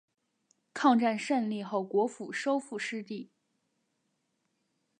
[0.73, 3.29] 抗战胜利后国府收复失地。